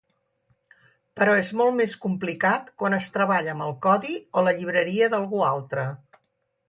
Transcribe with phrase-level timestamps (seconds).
[1.19, 5.45] Però és molt més complicat quan es treballa amb el codi o la llibreria d'algú
[5.51, 5.87] altre.